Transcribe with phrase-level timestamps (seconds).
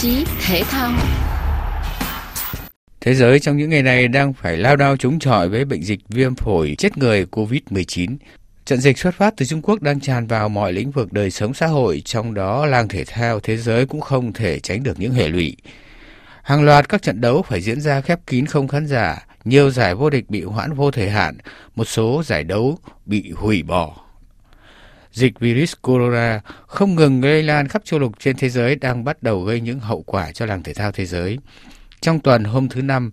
[0.00, 0.92] trí, thể thao.
[3.00, 6.00] Thế giới trong những ngày này đang phải lao đao chống chọi với bệnh dịch
[6.08, 8.16] viêm phổi chết người COVID-19.
[8.64, 11.54] Trận dịch xuất phát từ Trung Quốc đang tràn vào mọi lĩnh vực đời sống
[11.54, 15.12] xã hội, trong đó làng thể thao thế giới cũng không thể tránh được những
[15.12, 15.56] hệ lụy.
[16.42, 19.94] Hàng loạt các trận đấu phải diễn ra khép kín không khán giả, nhiều giải
[19.94, 21.36] vô địch bị hoãn vô thời hạn,
[21.74, 24.09] một số giải đấu bị hủy bỏ.
[25.12, 29.22] Dịch virus corona không ngừng lây lan khắp châu lục trên thế giới đang bắt
[29.22, 31.38] đầu gây những hậu quả cho làng thể thao thế giới.
[32.00, 33.10] Trong tuần hôm thứ Năm,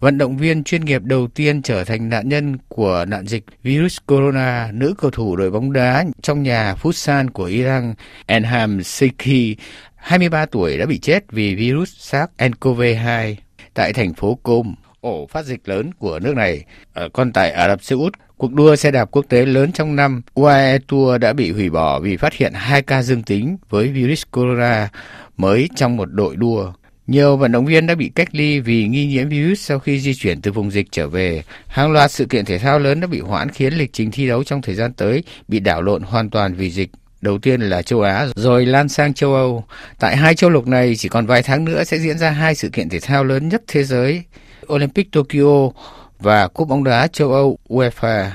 [0.00, 3.98] vận động viên chuyên nghiệp đầu tiên trở thành nạn nhân của nạn dịch virus
[4.06, 7.94] corona, nữ cầu thủ đội bóng đá trong nhà Futsal của Iran,
[8.26, 9.56] Enham Seiki,
[9.96, 13.34] 23 tuổi đã bị chết vì virus SARS-CoV-2
[13.74, 14.74] tại thành phố Qom,
[15.04, 16.64] ổ phát dịch lớn của nước này.
[16.92, 19.96] Ở còn tại Ả Rập Xê Út, cuộc đua xe đạp quốc tế lớn trong
[19.96, 23.88] năm UAE Tour đã bị hủy bỏ vì phát hiện hai ca dương tính với
[23.88, 24.88] virus corona
[25.36, 26.72] mới trong một đội đua.
[27.06, 30.14] Nhiều vận động viên đã bị cách ly vì nghi nhiễm virus sau khi di
[30.14, 31.42] chuyển từ vùng dịch trở về.
[31.66, 34.44] Hàng loạt sự kiện thể thao lớn đã bị hoãn khiến lịch trình thi đấu
[34.44, 36.90] trong thời gian tới bị đảo lộn hoàn toàn vì dịch.
[37.20, 39.64] Đầu tiên là châu Á, rồi lan sang châu Âu.
[39.98, 42.68] Tại hai châu lục này chỉ còn vài tháng nữa sẽ diễn ra hai sự
[42.68, 44.22] kiện thể thao lớn nhất thế giới,
[44.72, 45.70] Olympic Tokyo
[46.18, 48.30] và Cúp bóng đá châu Âu UEFA.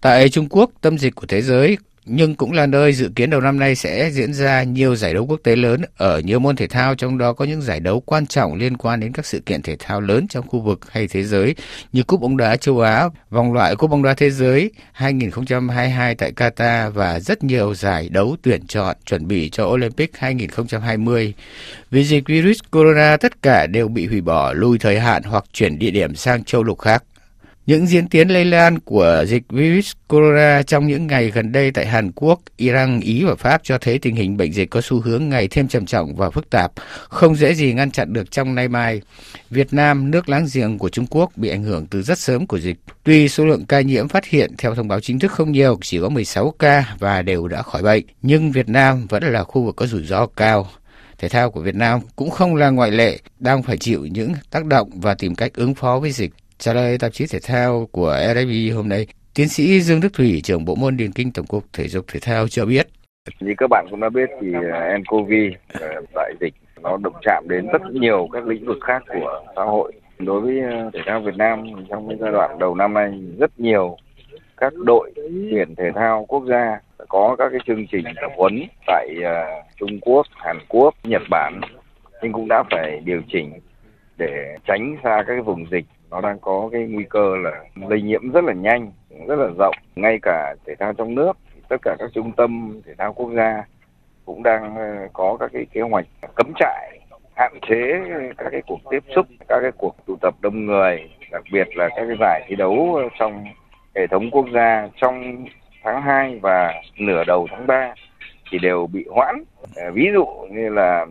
[0.00, 3.40] Tại Trung Quốc, tâm dịch của thế giới nhưng cũng là nơi dự kiến đầu
[3.40, 6.66] năm nay sẽ diễn ra nhiều giải đấu quốc tế lớn ở nhiều môn thể
[6.66, 9.62] thao, trong đó có những giải đấu quan trọng liên quan đến các sự kiện
[9.62, 11.54] thể thao lớn trong khu vực hay thế giới
[11.92, 16.32] như Cúp bóng đá châu Á, vòng loại Cúp bóng đá thế giới 2022 tại
[16.36, 21.34] Qatar và rất nhiều giải đấu tuyển chọn chuẩn bị cho Olympic 2020.
[21.90, 25.78] Vì dịch virus corona tất cả đều bị hủy bỏ, lùi thời hạn hoặc chuyển
[25.78, 27.02] địa điểm sang châu lục khác.
[27.66, 31.86] Những diễn tiến lây lan của dịch virus corona trong những ngày gần đây tại
[31.86, 35.28] Hàn Quốc, Iran, Ý và Pháp cho thấy tình hình bệnh dịch có xu hướng
[35.28, 36.72] ngày thêm trầm trọng và phức tạp,
[37.08, 39.00] không dễ gì ngăn chặn được trong nay mai.
[39.50, 42.58] Việt Nam, nước láng giềng của Trung Quốc, bị ảnh hưởng từ rất sớm của
[42.58, 42.76] dịch.
[43.04, 46.00] Tuy số lượng ca nhiễm phát hiện theo thông báo chính thức không nhiều, chỉ
[46.00, 49.76] có 16 ca và đều đã khỏi bệnh, nhưng Việt Nam vẫn là khu vực
[49.76, 50.68] có rủi ro cao
[51.18, 54.64] thể thao của Việt Nam cũng không là ngoại lệ, đang phải chịu những tác
[54.64, 56.32] động và tìm cách ứng phó với dịch.
[56.58, 60.40] Trả lời tạp chí thể thao của RFI hôm nay, tiến sĩ Dương Đức Thủy,
[60.44, 62.86] trưởng bộ môn điền kinh Tổng cục Thể dục Thể thao cho biết.
[63.40, 65.32] Như các bạn cũng đã biết thì à, nCoV,
[65.68, 69.62] à, đại dịch, nó động chạm đến rất nhiều các lĩnh vực khác của xã
[69.62, 69.92] hội.
[70.18, 73.60] Đối với à, thể thao Việt Nam trong cái giai đoạn đầu năm nay rất
[73.60, 73.96] nhiều
[74.56, 75.12] các đội
[75.50, 76.78] tuyển thể thao quốc gia
[77.08, 79.08] có các cái chương trình tập huấn tại
[79.76, 81.60] Trung Quốc, Hàn Quốc, Nhật Bản
[82.22, 83.52] nhưng cũng đã phải điều chỉnh
[84.16, 88.02] để tránh xa các cái vùng dịch nó đang có cái nguy cơ là lây
[88.02, 88.92] nhiễm rất là nhanh,
[89.28, 89.74] rất là rộng.
[89.96, 91.32] Ngay cả thể thao trong nước,
[91.68, 93.64] tất cả các trung tâm thể thao quốc gia
[94.24, 97.00] cũng đang ờ, có các cái kế hoạch cấm trại,
[97.34, 98.00] hạn chế
[98.38, 101.88] các cái cuộc tiếp xúc, các cái cuộc tụ tập đông người, đặc biệt là
[101.88, 103.44] các cái giải thi đấu trong
[103.94, 105.44] hệ thống quốc gia trong
[105.82, 107.94] tháng 2 và nửa đầu tháng 3
[108.50, 109.42] thì đều bị hoãn.
[109.76, 111.06] Ờ, ví dụ như là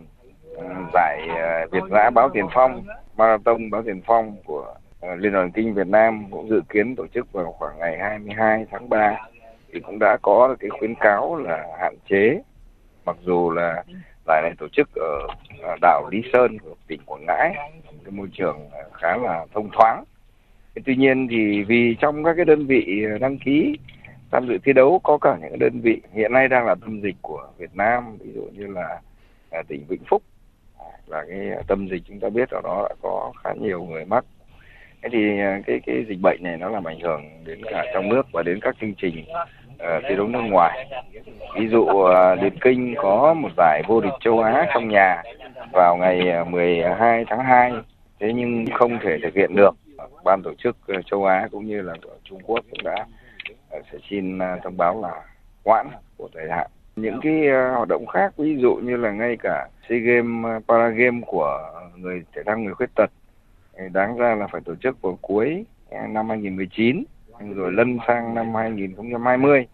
[0.56, 0.64] ừ,
[0.94, 2.82] giải ờ, Việt giã báo tiền phong,
[3.16, 4.74] marathon báo tiền phong của
[5.06, 8.66] Ờ, Liên đoàn Kinh Việt Nam cũng dự kiến tổ chức vào khoảng ngày 22
[8.70, 9.16] tháng 3
[9.72, 12.42] thì cũng đã có cái khuyến cáo là hạn chế,
[13.04, 13.84] mặc dù là
[14.26, 15.26] giải này tổ chức ở
[15.62, 17.54] à, đảo Lý Sơn của tỉnh Quảng Ngãi
[18.04, 20.04] cái môi trường à, khá là thông thoáng.
[20.84, 23.78] Tuy nhiên thì vì trong các cái đơn vị à, đăng ký,
[24.30, 27.16] tham dự thi đấu có cả những đơn vị hiện nay đang là tâm dịch
[27.22, 29.00] của Việt Nam, ví dụ như là
[29.68, 30.22] tỉnh Vĩnh Phúc
[31.06, 34.24] là cái tâm dịch chúng ta biết ở đó đã có khá nhiều người mắc
[35.02, 38.08] thế thì à, cái cái dịch bệnh này nó làm ảnh hưởng đến cả trong
[38.08, 39.24] nước và đến các chương trình
[39.74, 40.88] uh, thi đấu nước ngoài.
[41.54, 45.22] Ví dụ uh, điền kinh có một giải vô địch châu á trong nhà
[45.72, 47.72] vào ngày à, 12 tháng 2
[48.20, 49.74] thế nhưng không thể thực hiện được.
[50.24, 50.76] Ban tổ chức
[51.10, 53.06] châu á cũng như là trung quốc cũng đã
[53.76, 55.22] uh, sẽ xin uh, thông báo là
[55.64, 56.66] hoãn của thời hạn.
[56.96, 60.88] Những cái uh, hoạt động khác ví dụ như là ngay cả SEA Games, Para
[60.88, 63.10] Games của người thể thao người khuyết tật
[63.92, 65.64] đáng ra là phải tổ chức vào cuối
[66.08, 67.04] năm 2019
[67.54, 69.66] rồi lân sang năm 2020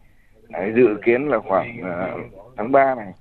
[0.52, 2.20] Đấy, dự kiến là khoảng uh,
[2.56, 3.12] tháng 3 này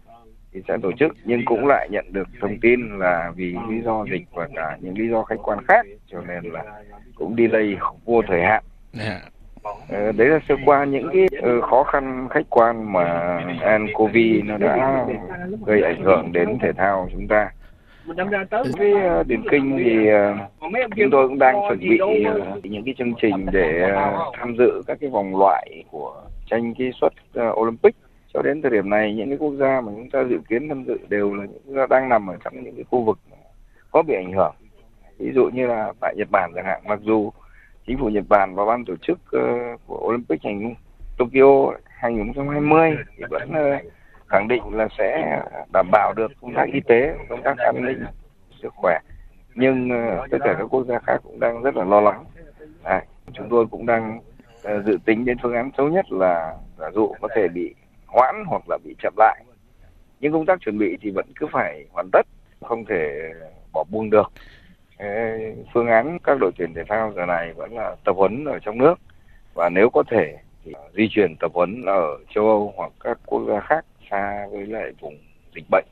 [0.54, 4.06] thì sẽ tổ chức nhưng cũng lại nhận được thông tin là vì lý do
[4.12, 6.64] dịch và cả những lý do khách quan khác cho nên là
[7.16, 8.64] cũng delay vô thời hạn.
[9.00, 9.22] Yeah.
[9.24, 9.30] Dạ.
[10.10, 13.40] Uh, đấy là sơ qua những cái uh, khó khăn khách quan mà
[13.78, 15.06] nCoV nó đã
[15.66, 17.52] gây ảnh hưởng đến thể thao chúng ta
[18.78, 22.94] với uh, điển kinh thì uh, chúng tôi cũng đang chuẩn bị uh, những cái
[22.98, 23.92] chương trình để
[24.34, 27.96] tham dự các cái vòng loại của tranh cái suất uh, Olympic.
[28.34, 30.84] Cho đến thời điểm này những cái quốc gia mà chúng ta dự kiến tham
[30.84, 33.20] dự đều là những quốc gia đang nằm ở trong những cái khu vực
[33.92, 34.56] có bị ảnh hưởng.
[35.20, 36.82] Ví dụ như là tại Nhật Bản chẳng hạn.
[36.86, 37.32] Mặc dù
[37.88, 39.20] chính phủ Nhật Bản và ban tổ chức
[39.88, 40.74] của Olympic thành
[41.18, 43.52] Tokyo 2020 thì vẫn
[44.32, 45.42] khẳng định là sẽ
[45.74, 48.06] đảm bảo được công tác y tế công tác an ninh
[48.62, 49.00] sức khỏe.
[49.56, 52.24] Nhưng ờ, tất cả các quốc gia khác cũng đang rất là lo lắng.
[52.84, 54.20] À, chúng tôi cũng đang
[54.64, 57.76] ờ, dự tính đến phương án xấu nhất là giả dụ có thể bị
[58.08, 59.44] hoãn hoặc là bị chậm lại.
[60.20, 62.28] Nhưng công tác chuẩn bị thì vẫn cứ phải hoàn tất
[62.62, 63.32] không thể
[63.74, 64.32] bỏ buông được.
[65.74, 68.78] Phương án các đội tuyển thể thao giờ này vẫn là tập huấn ở trong
[68.78, 68.96] nước.
[69.54, 73.42] Và nếu có thể thì di chuyển tập huấn ở châu Âu hoặc các quốc
[73.48, 75.18] gia khác xa với lại vùng
[75.56, 75.86] dịch bệnh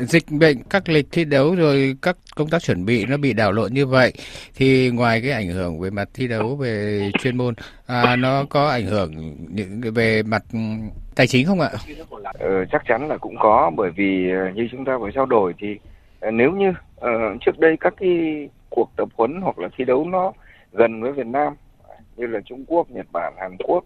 [0.00, 3.52] dịch bệnh các lịch thi đấu rồi các công tác chuẩn bị nó bị đảo
[3.52, 4.12] lộn như vậy
[4.56, 7.54] thì ngoài cái ảnh hưởng về mặt thi đấu về chuyên môn
[7.86, 10.42] à, nó có ảnh hưởng những về mặt
[11.14, 11.70] tài chính không ạ?
[12.38, 15.54] Ừ, chắc chắn là cũng có bởi vì ờ, như chúng ta vừa trao đổi
[15.58, 15.78] thì
[16.20, 20.04] ờ, nếu như uh, trước đây các cái cuộc tập huấn hoặc là thi đấu
[20.04, 20.32] nó
[20.72, 21.54] gần với Việt Nam
[22.16, 23.84] như là Trung Quốc, Nhật Bản, Hàn Quốc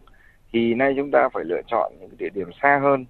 [0.52, 3.04] thì nay chúng ta phải lựa chọn những địa điểm xa hơn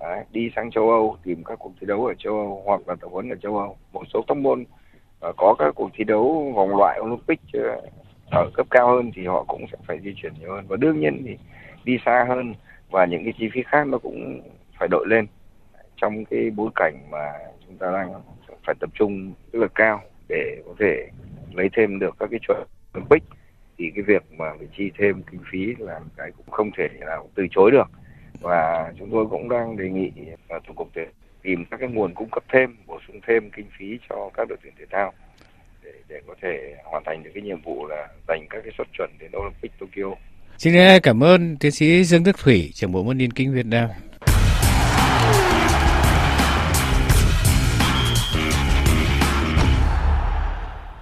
[0.00, 2.94] Đấy, đi sang châu Âu tìm các cuộc thi đấu ở châu Âu hoặc là
[3.00, 3.76] tập huấn ở châu Âu.
[3.92, 7.84] Một số các môn uh, có các cuộc thi đấu vòng loại Olympic uh,
[8.30, 10.64] ở cấp cao hơn thì họ cũng sẽ phải di chuyển nhiều hơn.
[10.68, 11.36] Và đương nhiên thì
[11.84, 12.54] đi xa hơn
[12.90, 14.40] và những cái chi phí khác nó cũng
[14.78, 15.26] phải đội lên.
[15.96, 17.32] Trong cái bối cảnh mà
[17.66, 18.12] chúng ta đang
[18.66, 21.08] phải tập trung rất là cao để có thể
[21.54, 22.66] lấy thêm được các cái chuẩn
[22.96, 23.22] Olympic
[23.78, 27.28] thì cái việc mà phải chi thêm kinh phí là cái cũng không thể nào
[27.34, 27.90] từ chối được
[28.40, 30.10] và chúng tôi cũng đang đề nghị
[30.48, 31.06] à, tổng cục thể
[31.42, 34.58] tìm các cái nguồn cung cấp thêm bổ sung thêm kinh phí cho các đội
[34.62, 35.12] tuyển thể thao
[35.84, 38.86] để để có thể hoàn thành được cái nhiệm vụ là giành các cái suất
[38.98, 40.16] chuẩn đến Olympic Tokyo.
[40.58, 43.88] Xin cảm ơn tiến sĩ Dương Đức Thủy, trưởng bộ môn điền kinh Việt Nam.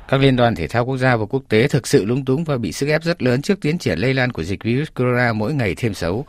[0.08, 2.58] Các liên đoàn thể thao quốc gia và quốc tế thực sự lúng túng và
[2.58, 5.54] bị sức ép rất lớn trước tiến triển lây lan của dịch virus corona mỗi
[5.54, 6.24] ngày thêm xấu.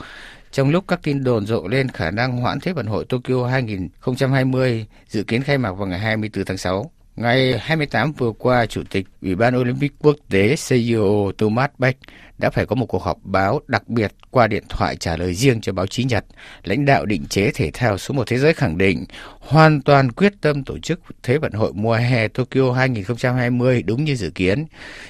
[0.55, 4.85] Trong lúc các tin đồn rộ lên khả năng hoãn Thế vận hội Tokyo 2020
[5.07, 9.05] dự kiến khai mạc vào ngày 24 tháng 6, Ngày 28 vừa qua, Chủ tịch
[9.21, 11.95] Ủy ban Olympic Quốc tế CEO Thomas Bach
[12.37, 15.61] đã phải có một cuộc họp báo đặc biệt qua điện thoại trả lời riêng
[15.61, 16.25] cho báo chí Nhật.
[16.63, 19.05] Lãnh đạo định chế thể thao số một thế giới khẳng định
[19.39, 24.15] hoàn toàn quyết tâm tổ chức Thế vận hội mùa hè Tokyo 2020 đúng như
[24.15, 24.65] dự kiến.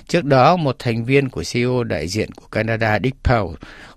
[0.08, 3.56] Trước đó, một thành viên của CEO đại diện của Canada Dick Powell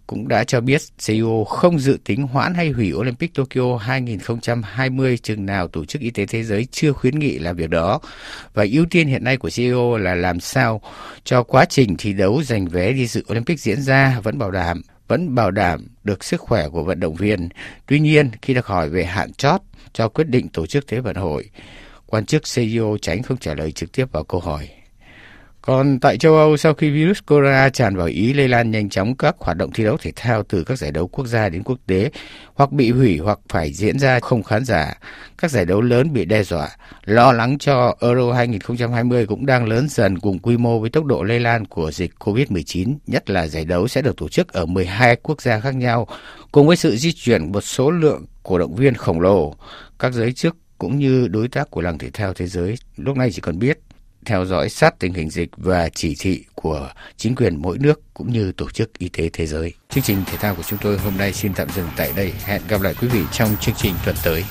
[0.08, 5.46] cũng đã cho biết CEO không dự tính hoãn hay hủy Olympic Tokyo 2020 chừng
[5.46, 8.00] nào Tổ chức Y tế Thế giới chưa khuyến nghị làm việc đó.
[8.54, 10.80] Và ưu tiên hiện nay của CEO là làm sao
[11.24, 14.82] cho quá trình thi đấu giành vé đi dự Olympic diễn ra vẫn bảo đảm
[15.08, 17.48] vẫn bảo đảm được sức khỏe của vận động viên.
[17.86, 19.60] Tuy nhiên, khi được hỏi về hạn chót
[19.92, 21.50] cho quyết định tổ chức Thế vận hội,
[22.06, 24.68] quan chức CEO tránh không trả lời trực tiếp vào câu hỏi.
[25.68, 29.16] Còn tại châu Âu, sau khi virus corona tràn vào Ý lây lan nhanh chóng
[29.16, 31.78] các hoạt động thi đấu thể thao từ các giải đấu quốc gia đến quốc
[31.86, 32.10] tế
[32.54, 34.98] hoặc bị hủy hoặc phải diễn ra không khán giả,
[35.38, 36.68] các giải đấu lớn bị đe dọa.
[37.04, 41.22] Lo lắng cho Euro 2020 cũng đang lớn dần cùng quy mô với tốc độ
[41.22, 45.16] lây lan của dịch COVID-19, nhất là giải đấu sẽ được tổ chức ở 12
[45.16, 46.06] quốc gia khác nhau,
[46.52, 49.54] cùng với sự di chuyển một số lượng cổ động viên khổng lồ.
[49.98, 53.30] Các giới chức cũng như đối tác của làng thể thao thế giới lúc này
[53.32, 53.78] chỉ còn biết
[54.24, 58.32] theo dõi sát tình hình dịch và chỉ thị của chính quyền mỗi nước cũng
[58.32, 59.72] như Tổ chức Y tế Thế giới.
[59.88, 62.32] Chương trình thể thao của chúng tôi hôm nay xin tạm dừng tại đây.
[62.44, 64.44] Hẹn gặp lại quý vị trong chương trình tuần tới.